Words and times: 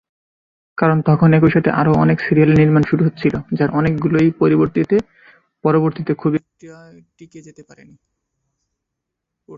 কারণ 0.77 0.97
তখন 1.01 1.29
একই 1.33 1.51
সাথে 1.51 1.69
আরও 1.71 1.91
অনেক 1.93 2.17
সিরিয়ালের 2.19 2.59
নির্মাণ 2.59 2.83
শুরু 2.83 3.01
হচ্ছিল 3.05 3.33
যার 3.53 3.69
অনেকগুলোই 3.69 4.29
পরবর্তিতে 5.63 6.13
খুব 6.13 6.31
একটি 6.35 6.67
টিকে 7.17 7.39
যেতে 7.41 7.63
পারেনি। 7.63 7.95